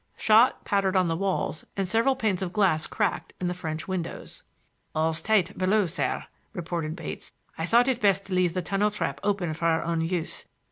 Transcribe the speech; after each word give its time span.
Shot 0.17 0.65
pattered 0.65 0.95
on 0.95 1.09
the 1.09 1.15
wails 1.15 1.63
and 1.77 1.87
several 1.87 2.15
panes 2.15 2.41
of 2.41 2.51
glass 2.51 2.87
cracked 2.87 3.33
in 3.39 3.47
the 3.47 3.53
French 3.53 3.87
windows. 3.87 4.41
"All's 4.95 5.21
tight 5.21 5.55
below, 5.59 5.85
sir," 5.85 6.25
reported 6.53 6.95
Bates. 6.95 7.31
"I 7.55 7.67
thought 7.67 7.87
it 7.87 8.01
best 8.01 8.25
to 8.25 8.33
leave 8.33 8.55
the 8.55 8.63
tunnel 8.63 8.89
trap 8.89 9.19
open 9.21 9.53
for 9.53 9.65
our 9.67 9.83
own 9.83 10.01
use. 10.01 10.47